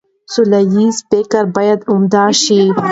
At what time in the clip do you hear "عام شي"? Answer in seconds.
1.91-2.59